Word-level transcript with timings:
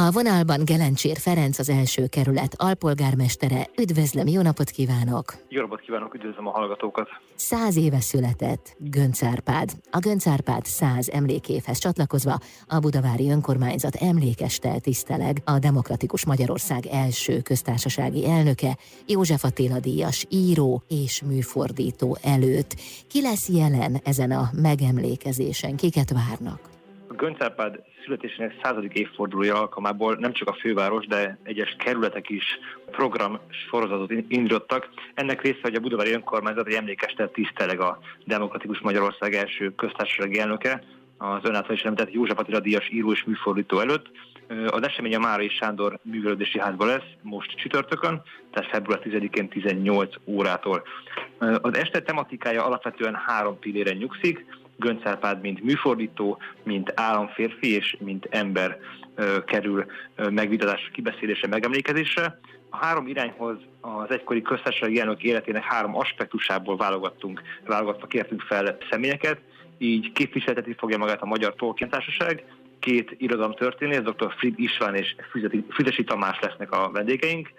A 0.00 0.10
vonalban 0.10 0.64
Gelencsér 0.64 1.16
Ferenc 1.16 1.58
az 1.58 1.68
első 1.68 2.06
kerület 2.06 2.54
alpolgármestere. 2.56 3.66
Üdvözlöm, 3.80 4.26
jó 4.26 4.42
napot 4.42 4.70
kívánok! 4.70 5.34
Jó 5.48 5.60
napot 5.60 5.80
kívánok, 5.80 6.14
üdvözlöm 6.14 6.46
a 6.46 6.50
hallgatókat! 6.50 7.08
Száz 7.34 7.76
éve 7.76 8.00
született 8.00 8.76
Gönc 8.78 9.22
Árpád. 9.22 9.70
A 9.90 9.98
Gönc 9.98 10.26
Árpád 10.26 10.64
száz 10.64 11.08
emlékévhez 11.08 11.78
csatlakozva 11.78 12.38
a 12.66 12.78
Budavári 12.78 13.30
Önkormányzat 13.30 13.94
emlékestel 13.94 14.80
tiszteleg 14.80 15.42
a 15.44 15.58
Demokratikus 15.58 16.24
Magyarország 16.24 16.86
első 16.86 17.40
köztársasági 17.40 18.28
elnöke, 18.28 18.76
József 19.06 19.44
Attila 19.44 19.80
díjas 19.80 20.26
író 20.28 20.82
és 20.88 21.22
műfordító 21.22 22.16
előtt. 22.22 22.74
Ki 23.08 23.22
lesz 23.22 23.48
jelen 23.48 24.00
ezen 24.04 24.30
a 24.30 24.50
megemlékezésen? 24.52 25.76
Kiket 25.76 26.12
várnak? 26.12 26.77
Gönc 27.18 27.42
Árpád 27.42 27.82
születésének 28.04 28.58
századik 28.62 28.92
évfordulója 28.92 29.60
alkalmából 29.60 30.14
nem 30.14 30.32
csak 30.32 30.48
a 30.48 30.56
főváros, 30.60 31.06
de 31.06 31.38
egyes 31.42 31.76
kerületek 31.78 32.30
is 32.30 32.44
program 32.90 33.38
sorozatot 33.68 34.10
indítottak. 34.10 34.88
Ennek 35.14 35.42
része, 35.42 35.58
hogy 35.62 35.74
a 35.74 35.80
Budavári 35.80 36.12
Önkormányzat 36.12 36.66
egy 36.66 36.74
emlékestet 36.74 37.32
tiszteleg 37.32 37.80
a 37.80 37.98
Demokratikus 38.24 38.78
Magyarország 38.78 39.34
első 39.34 39.74
köztársasági 39.74 40.38
elnöke, 40.38 40.82
az 41.18 41.40
ön 41.42 41.54
által 41.54 41.74
is 41.74 41.82
említett 41.82 42.12
József 42.12 42.38
Attila 42.38 42.60
Díjas 42.60 42.90
író 42.90 43.12
és 43.12 43.24
műfordító 43.24 43.78
előtt. 43.80 44.10
Az 44.66 44.86
esemény 44.86 45.14
a 45.14 45.18
Márai 45.18 45.48
Sándor 45.48 45.98
művelődési 46.02 46.60
házban 46.60 46.86
lesz, 46.86 47.08
most 47.22 47.56
csütörtökön, 47.56 48.22
tehát 48.50 48.70
február 48.70 49.00
10-én 49.04 49.48
18 49.48 50.14
órától. 50.24 50.82
Az 51.38 51.76
este 51.76 52.02
tematikája 52.02 52.64
alapvetően 52.64 53.14
három 53.14 53.58
pilléren 53.58 53.96
nyugszik. 53.96 54.44
Gönc 54.80 55.02
mint 55.42 55.62
műfordító, 55.62 56.38
mint 56.62 56.92
államférfi 56.94 57.74
és 57.74 57.96
mint 58.00 58.26
ember 58.30 58.78
kerül 59.46 59.86
megvitatásra, 60.30 60.90
kibeszélésre, 60.92 61.48
megemlékezésre. 61.48 62.40
A 62.70 62.76
három 62.76 63.06
irányhoz 63.06 63.56
az 63.80 64.10
egykori 64.10 64.42
köztársasági 64.42 65.00
elnök 65.00 65.22
életének 65.22 65.62
három 65.62 65.96
aspektusából 65.96 66.76
válogattunk, 66.76 67.42
válogatva 67.66 68.06
kértünk 68.06 68.40
fel 68.40 68.78
személyeket, 68.90 69.40
így 69.78 70.12
képviselteti 70.12 70.74
fogja 70.78 70.98
magát 70.98 71.22
a 71.22 71.26
Magyar 71.26 71.54
Tolkien 71.54 71.90
Társaság, 71.90 72.44
két 72.78 73.14
irodalomtörténész, 73.18 74.00
dr. 74.00 74.34
Frid 74.36 74.54
István 74.56 74.94
és 74.94 75.14
Füzesi 75.70 76.04
Tamás 76.04 76.38
lesznek 76.40 76.72
a 76.72 76.90
vendégeink, 76.90 77.50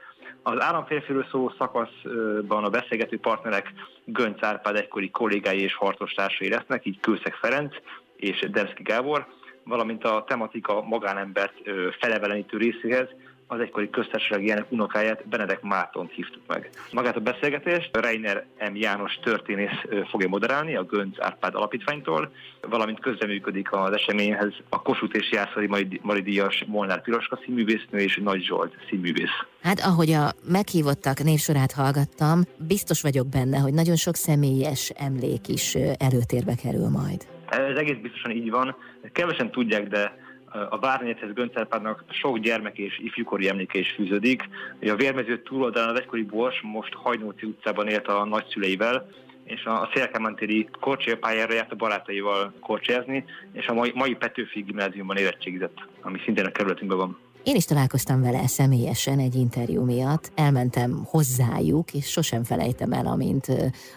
az 0.44 0.62
államférfiről 0.62 1.26
szóló 1.32 1.54
szakaszban 1.58 2.64
a 2.64 2.70
beszélgető 2.70 3.20
partnerek 3.20 3.74
Gönc 4.06 4.44
Árpád 4.44 4.76
egykori 4.76 5.10
kollégái 5.10 5.62
és 5.62 5.74
harcostársai 5.76 6.50
lesznek, 6.50 6.86
így 6.86 7.00
Kőszeg 7.00 7.34
Ferenc 7.34 7.76
és 8.16 8.48
Demszki 8.52 8.84
Gábor, 8.84 9.28
valamint 9.64 10.04
a 10.04 10.24
tematika 10.28 10.82
magánembert 10.82 11.54
felevelenítő 12.00 12.58
részéhez 12.58 13.08
az 13.52 13.60
egykori 13.60 13.90
köztársasági 13.90 14.50
elnök 14.50 14.72
unokáját, 14.72 15.28
Benedek 15.28 15.62
Mártont 15.62 16.12
hívtuk 16.12 16.42
meg. 16.48 16.70
Magát 16.92 17.16
a 17.16 17.20
beszélgetést 17.20 17.90
Reiner 17.98 18.46
M. 18.72 18.76
János 18.76 19.20
történész 19.24 20.06
fogja 20.10 20.28
moderálni 20.28 20.76
a 20.76 20.84
Gönc 20.84 21.16
Árpád 21.20 21.56
Alapítványtól, 21.56 22.32
valamint 22.62 23.00
közreműködik 23.00 23.72
az 23.72 23.92
eseményhez 23.92 24.54
a 24.70 24.82
Kossuth 24.82 25.16
és 25.16 25.32
Jászai 25.32 25.70
Maridíjas 26.02 26.64
Molnár 26.68 27.02
Piroska 27.02 27.40
színművésznő 27.46 28.00
és 28.00 28.20
Nagy 28.24 28.44
Zsolt 28.44 28.74
színművész. 28.90 29.46
Hát 29.62 29.80
ahogy 29.80 30.12
a 30.12 30.32
meghívottak 30.48 31.24
névsorát 31.24 31.72
hallgattam, 31.72 32.42
biztos 32.68 33.02
vagyok 33.02 33.28
benne, 33.28 33.58
hogy 33.58 33.74
nagyon 33.74 33.96
sok 33.96 34.16
személyes 34.16 34.90
emlék 34.90 35.48
is 35.48 35.76
előtérbe 35.98 36.56
kerül 36.64 36.90
majd. 36.90 37.28
Ez 37.50 37.78
egész 37.78 37.98
biztosan 38.02 38.32
így 38.32 38.50
van. 38.50 38.76
Kevesen 39.12 39.52
tudják, 39.52 39.88
de 39.88 40.28
a 40.70 40.80
Várnegyedhez 40.80 41.34
Göncárpádnak 41.34 42.04
sok 42.10 42.40
gyermek 42.40 42.78
és 42.78 43.00
ifjúkori 43.00 43.50
emléke 43.50 43.80
is 43.80 43.92
fűződik. 43.92 44.50
A 44.82 44.96
vérmező 44.96 45.42
túloldalán 45.42 45.90
az 45.90 46.00
egykori 46.00 46.24
Bors 46.24 46.62
most 46.62 46.94
Hajnóci 46.94 47.46
utcában 47.46 47.88
élt 47.88 48.08
a 48.08 48.26
nagyszüleivel, 48.26 49.10
és 49.44 49.64
a 49.66 49.90
Szélkámántéri 49.94 50.70
korcsolyapályára 50.80 51.54
járt 51.54 51.72
a 51.72 51.76
barátaival 51.76 52.54
korcsolyázni, 52.60 53.26
és 53.52 53.68
a 53.68 53.74
mai, 53.74 53.92
mai 53.96 54.16
Petőfi 54.16 54.62
gimnáziumban 54.62 55.18
érettségizett, 55.18 55.78
ami 56.02 56.20
szintén 56.24 56.46
a 56.46 56.52
kerületünkben 56.52 56.98
van. 56.98 57.29
Én 57.44 57.56
is 57.56 57.66
találkoztam 57.66 58.22
vele 58.22 58.48
személyesen 58.48 59.20
egy 59.20 59.36
interjú 59.36 59.84
miatt, 59.84 60.32
elmentem 60.36 61.04
hozzájuk, 61.06 61.94
és 61.94 62.06
sosem 62.06 62.44
felejtem 62.44 62.92
el, 62.92 63.06
amint, 63.06 63.48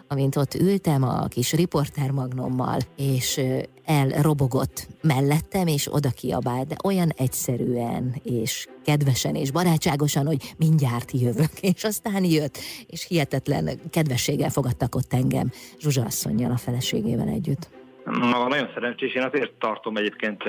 amint 0.09 0.37
ott 0.37 0.55
ültem 0.55 1.03
a 1.03 1.27
kis 1.27 1.53
riportermagnommal, 1.53 2.79
és 2.97 3.41
elrobogott 3.85 4.87
mellettem, 5.03 5.67
és 5.67 5.95
oda 5.95 6.11
kiabált, 6.11 6.67
de 6.67 6.75
olyan 6.85 7.09
egyszerűen, 7.17 8.15
és 8.23 8.67
kedvesen, 8.85 9.35
és 9.35 9.51
barátságosan, 9.51 10.27
hogy 10.27 10.55
mindjárt 10.59 11.11
jövök, 11.13 11.61
és 11.75 11.85
aztán 11.85 12.25
jött, 12.25 12.59
és 12.87 13.07
hihetetlen 13.07 13.71
kedvességgel 13.91 14.51
fogadtak 14.51 14.95
ott 14.95 15.13
engem 15.13 15.51
Zsuzsa 15.79 16.05
asszonynal, 16.05 16.51
a 16.51 16.57
feleségével 16.57 17.29
együtt. 17.29 17.69
Na, 18.05 18.49
nagyon 18.49 18.71
szerencsés, 18.75 19.15
én 19.15 19.23
azért 19.23 19.53
tartom 19.53 19.97
egyébként 19.97 20.43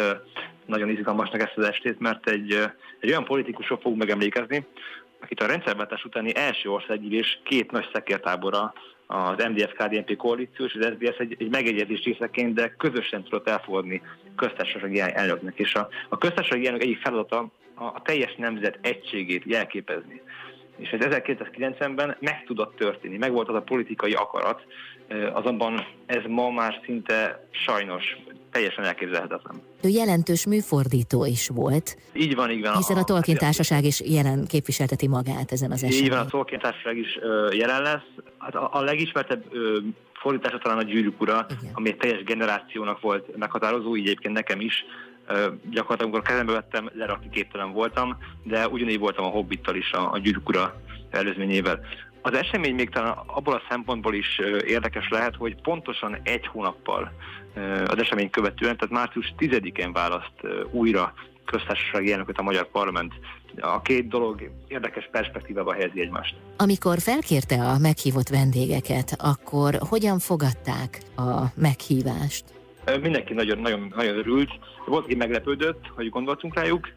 nagyon 0.66 0.90
izgalmasnak 0.90 1.42
ezt 1.42 1.58
az 1.58 1.66
estét, 1.66 2.00
mert 2.00 2.30
egy, 2.30 2.52
egy 3.00 3.10
olyan 3.10 3.26
politikusról 3.26 3.80
fogunk 3.80 4.00
megemlékezni, 4.00 4.66
akit 5.22 5.42
a 5.42 5.48
rendszerváltás 5.48 6.06
utáni 6.06 6.36
első 6.36 6.70
országgyűlés 6.70 7.40
két 7.44 7.72
nagy 7.72 7.90
szekértábora, 7.94 8.74
az 9.08 9.46
MDF-KDNP 9.50 10.16
koalíció 10.16 10.66
és 10.66 10.78
az 10.80 10.94
SBS 10.96 11.18
egy, 11.18 11.36
egy 11.40 11.50
megegyezés 11.50 12.04
részeként, 12.04 12.54
de 12.54 12.76
közösen 12.78 13.24
tudott 13.24 13.48
elfogadni 13.48 14.02
köztársasági 14.36 15.00
elnöknek. 15.00 15.60
És 15.60 15.74
a, 15.74 15.88
a 16.10 16.18
köztársasági 16.18 16.66
elnök 16.66 16.82
egyik 16.82 17.02
feladata 17.02 17.52
a, 17.74 17.84
a 17.84 18.02
teljes 18.04 18.36
nemzet 18.36 18.80
egységét 18.82 19.44
jelképezni. 19.46 20.22
És 20.78 20.90
ez 20.90 21.00
1990-ben 21.10 22.18
meg 22.20 22.44
tudott 22.46 22.76
történni, 22.76 23.18
meg 23.18 23.32
volt 23.32 23.50
az 23.50 23.56
a 23.56 23.62
politikai 23.62 24.14
akarat, 24.14 24.66
azonban 25.34 25.86
ez 26.06 26.24
ma 26.28 26.50
már 26.50 26.82
szinte 26.86 27.48
sajnos 27.52 28.18
teljesen 28.54 28.84
elképzelhetetlen. 28.84 29.62
Ő 29.84 29.88
jelentős 29.88 30.46
műfordító 30.46 31.26
is 31.26 31.48
volt. 31.48 31.98
Így 32.14 32.36
van, 32.36 32.52
így 32.52 32.62
van. 32.62 32.76
Hiszen 32.76 32.98
a 32.98 33.04
Tolkien 33.04 33.38
Társaság 33.38 33.84
is 33.84 34.02
jelen 34.02 34.46
képviselteti 34.48 35.08
magát 35.08 35.52
ezen 35.52 35.72
az 35.72 35.84
esetben. 35.84 36.04
Így 36.04 36.10
van, 36.10 36.20
a 36.20 36.26
Tolkien 36.26 36.60
Társaság 36.60 36.98
is 36.98 37.20
jelen 37.52 37.82
lesz. 37.82 38.10
Hát 38.38 38.56
a, 38.56 38.70
a 38.74 38.82
legismertebb 38.82 39.44
fordítása 40.14 40.58
talán 40.58 40.78
a 40.78 40.84
Gyűrűk 40.84 41.22
ura, 41.22 41.46
Igen. 41.50 41.72
ami 41.74 41.90
egy 41.90 41.98
teljes 41.98 42.24
generációnak 42.24 43.02
volt 43.02 43.38
meghatározó, 43.38 43.96
így 43.96 44.06
egyébként 44.06 44.34
nekem 44.34 44.60
is. 44.60 44.86
Gyakorlatilag, 45.70 46.02
amikor 46.02 46.22
kezembe 46.22 46.52
vettem, 46.52 46.90
lerakni 46.94 47.30
képtelen 47.30 47.72
voltam, 47.72 48.18
de 48.44 48.68
ugyanígy 48.68 49.00
voltam 49.00 49.26
a 49.26 49.30
Hobbittal 49.30 49.76
is, 49.76 49.92
a, 49.92 50.12
a 50.12 50.18
Gyűrűk 50.18 50.50
ura 50.50 50.82
előzményével. 51.10 51.80
Az 52.26 52.34
esemény 52.34 52.76
még 52.76 52.90
talán 52.90 53.18
abból 53.26 53.54
a 53.54 53.62
szempontból 53.70 54.14
is 54.14 54.40
érdekes 54.66 55.10
lehet, 55.10 55.36
hogy 55.36 55.62
pontosan 55.62 56.18
egy 56.24 56.48
hónappal 56.48 57.12
az 57.86 58.00
esemény 58.00 58.30
követően, 58.30 58.78
tehát 58.78 58.94
március 58.94 59.34
10-én 59.38 59.94
választ 59.94 60.34
újra 60.72 61.14
köztársasági 61.46 62.12
elnököt 62.12 62.38
a 62.38 62.44
Magyar 62.44 62.72
Parlament. 62.72 63.14
A 63.60 63.82
két 63.82 64.08
dolog 64.08 64.50
érdekes 64.68 65.10
perspektívába 65.12 65.74
helyezi 65.74 66.02
egymást. 66.02 66.36
Amikor 66.58 67.00
felkérte 67.00 67.56
a 67.56 67.78
meghívott 67.78 68.28
vendégeket, 68.28 69.16
akkor 69.18 69.78
hogyan 69.90 70.20
fogadták 70.20 71.02
a 71.16 71.44
meghívást? 71.56 72.44
Mindenki 73.02 73.34
nagyon, 73.34 73.60
nagyon, 73.60 73.94
nagyon 73.96 74.18
örült. 74.18 74.52
Volt, 74.86 75.06
aki 75.06 75.16
meglepődött, 75.16 75.88
hogy 75.96 76.10
gondoltunk 76.10 76.56
rájuk, 76.56 76.90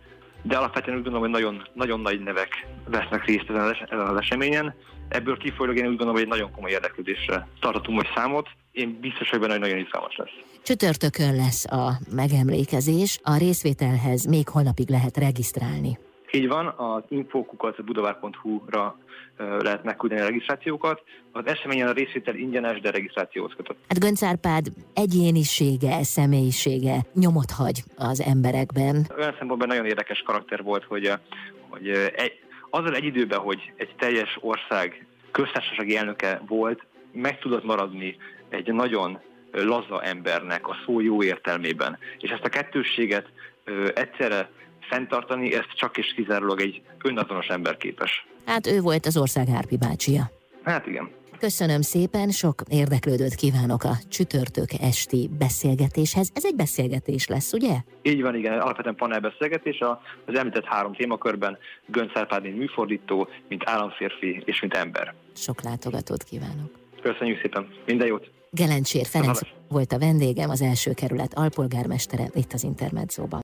de 0.43 0.57
alapvetően 0.57 0.97
úgy 0.97 1.03
gondolom, 1.03 1.31
hogy 1.31 1.41
nagyon, 1.43 1.69
nagyon 1.73 2.01
nagy 2.01 2.21
nevek 2.21 2.67
vesznek 2.89 3.25
részt 3.25 3.51
ezen 3.51 4.01
az 4.01 4.17
eseményen. 4.19 4.75
Ebből 5.09 5.37
kifolyólag 5.37 5.77
én 5.77 5.83
úgy 5.83 5.89
gondolom, 5.89 6.15
hogy 6.15 6.23
egy 6.23 6.29
nagyon 6.29 6.51
komoly 6.53 6.71
érdeklődésre 6.71 7.49
tartatunk 7.61 7.97
most 7.99 8.13
számot. 8.15 8.49
Én 8.73 8.99
biztos, 9.01 9.31
hogy 9.31 9.41
benne, 9.41 9.53
hogy 9.53 9.61
nagyon 9.61 9.79
izgalmas 9.79 10.17
lesz. 10.17 10.33
Csütörtökön 10.63 11.37
lesz 11.37 11.65
a 11.65 11.93
megemlékezés, 12.15 13.19
a 13.23 13.37
részvételhez 13.39 14.25
még 14.25 14.49
holnapig 14.49 14.89
lehet 14.91 15.17
regisztrálni. 15.17 15.99
Így 16.33 16.49
van, 16.49 16.67
az 16.67 17.03
infokukat 17.09 17.85
budavár.hu-ra 17.85 18.99
lehet 19.39 19.85
megküldeni 19.85 20.21
a 20.21 20.25
regisztrációkat. 20.25 21.03
Az 21.33 21.47
eseményen 21.47 21.89
a 21.89 21.93
részvétel 21.93 22.35
ingyenes, 22.35 22.81
de 22.81 22.91
regisztrációhoz 22.91 23.53
kötött. 23.57 23.79
Hát 23.89 24.01
Gönc 24.01 24.23
Árpád 24.23 24.67
egyénisége, 24.95 26.03
személyisége 26.03 26.97
nyomot 27.15 27.51
hagy 27.51 27.83
az 27.97 28.21
emberekben. 28.21 29.07
Olyan 29.19 29.35
szempontból 29.39 29.67
nagyon 29.67 29.87
érdekes 29.87 30.23
karakter 30.27 30.63
volt, 30.63 30.85
hogy, 30.85 31.13
hogy 31.69 31.89
egy, 32.17 32.33
azzal 32.71 32.95
egy 32.95 33.05
időben, 33.05 33.39
hogy 33.39 33.73
egy 33.77 33.95
teljes 33.99 34.39
ország 34.41 35.07
köztársasági 35.31 35.97
elnöke 35.97 36.43
volt, 36.47 36.87
meg 37.13 37.39
tudott 37.39 37.65
maradni 37.65 38.17
egy 38.49 38.73
nagyon 38.73 39.21
laza 39.53 40.03
embernek 40.03 40.69
a 40.69 40.77
szó 40.85 41.01
jó 41.01 41.23
értelmében. 41.23 41.99
És 42.19 42.31
ezt 42.31 42.45
a 42.45 42.49
kettősséget 42.49 43.27
ö, 43.65 43.89
egyszerre 43.95 44.51
fenntartani, 44.81 45.55
ezt 45.55 45.73
csak 45.75 45.97
és 45.97 46.13
kizárólag 46.15 46.61
egy 46.61 46.83
önazonos 47.03 47.47
ember 47.47 47.77
képes. 47.77 48.27
Hát 48.47 48.67
ő 48.67 48.81
volt 48.81 49.07
az 49.07 49.17
ország 49.17 49.47
Árpi 49.57 49.77
bácsia. 49.77 50.31
Hát 50.63 50.87
igen. 50.87 51.11
Köszönöm 51.39 51.81
szépen, 51.81 52.31
sok 52.31 52.63
érdeklődőt 52.69 53.35
kívánok 53.35 53.85
a 53.85 53.95
csütörtök 54.09 54.69
esti 54.81 55.31
beszélgetéshez. 55.39 56.31
Ez 56.35 56.45
egy 56.45 56.55
beszélgetés 56.55 57.27
lesz, 57.27 57.53
ugye? 57.53 57.75
Így 58.03 58.23
van, 58.23 58.35
igen, 58.35 58.59
alapvetően 58.59 58.95
panelbeszélgetés. 58.95 59.79
Az 60.27 60.39
említett 60.39 60.65
három 60.65 60.95
témakörben 60.95 61.59
Gönc 61.87 62.13
mint 62.43 62.57
műfordító, 62.57 63.29
mint 63.49 63.63
államférfi 63.67 64.43
és 64.45 64.61
mint 64.61 64.75
ember. 64.75 65.15
Sok 65.35 65.63
látogatót 65.63 66.23
kívánok. 66.23 66.71
Köszönjük 67.03 67.41
szépen, 67.41 67.69
minden 67.87 68.07
jót! 68.07 68.31
Gelencsér 68.51 69.07
Ferenc 69.07 69.41
volt 69.69 69.93
a 69.93 69.99
vendégem, 69.99 70.51
az 70.51 70.63
első 70.63 70.93
kerület 70.93 71.35
alpolgármestere 71.35 72.25
itt 72.35 72.53
az 72.53 72.63
Intermedzóban. 72.63 73.27